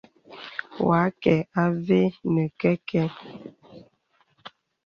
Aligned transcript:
Wà 0.85 0.97
àkə 1.07 1.35
avɛ 1.61 1.99
nə 2.33 2.43
kɛ̄kɛ. 2.59 3.03